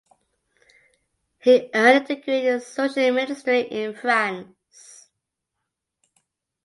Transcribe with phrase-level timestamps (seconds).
[1.37, 5.07] He earned a degree in social ministry in France.